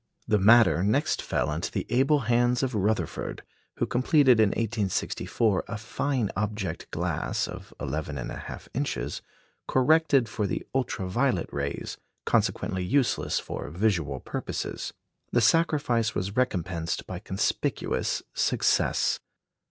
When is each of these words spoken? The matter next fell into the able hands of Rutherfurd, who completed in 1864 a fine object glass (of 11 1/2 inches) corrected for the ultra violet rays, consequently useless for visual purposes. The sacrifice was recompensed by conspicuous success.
The 0.27 0.39
matter 0.39 0.81
next 0.83 1.21
fell 1.21 1.51
into 1.51 1.69
the 1.71 1.85
able 1.91 2.21
hands 2.21 2.63
of 2.63 2.73
Rutherfurd, 2.73 3.41
who 3.75 3.85
completed 3.85 4.39
in 4.39 4.49
1864 4.49 5.63
a 5.67 5.77
fine 5.77 6.31
object 6.35 6.89
glass 6.89 7.47
(of 7.47 7.71
11 7.79 8.15
1/2 8.15 8.67
inches) 8.73 9.21
corrected 9.67 10.27
for 10.27 10.47
the 10.47 10.65
ultra 10.73 11.07
violet 11.07 11.49
rays, 11.53 11.99
consequently 12.25 12.83
useless 12.83 13.37
for 13.39 13.69
visual 13.69 14.19
purposes. 14.19 14.91
The 15.31 15.39
sacrifice 15.39 16.15
was 16.15 16.35
recompensed 16.35 17.05
by 17.05 17.19
conspicuous 17.19 18.23
success. 18.33 19.19